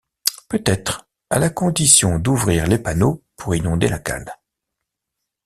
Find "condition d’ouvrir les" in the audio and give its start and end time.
1.51-2.79